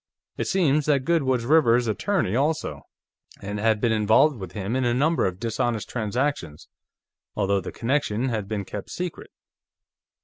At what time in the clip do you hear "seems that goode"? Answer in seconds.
0.47-1.21